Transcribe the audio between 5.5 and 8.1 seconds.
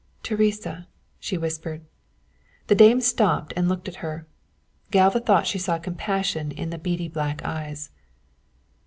saw compassion in the beady black eyes.